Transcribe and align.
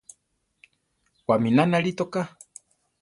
Wamína 1.27 1.63
narí 1.67 1.91
toká. 1.99 2.21